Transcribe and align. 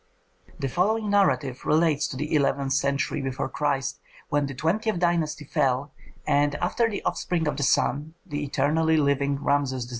The 0.57 0.67
following 0.67 1.11
narrative 1.11 1.63
relates 1.63 2.07
to 2.07 2.17
the 2.17 2.33
eleventh 2.35 2.73
century 2.73 3.21
before 3.21 3.47
Christ, 3.47 3.99
when 4.29 4.47
the 4.47 4.55
twentieth 4.55 4.97
dynasty 4.97 5.45
fell, 5.45 5.93
and 6.25 6.55
after 6.55 6.89
the 6.89 7.03
offspring 7.03 7.47
of 7.47 7.55
the 7.55 7.61
sun, 7.61 8.15
the 8.25 8.43
eternally 8.43 8.97
living 8.97 9.37
Rameses 9.43 9.83
XIII. 9.83 9.89